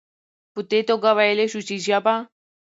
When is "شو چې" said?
1.51-1.75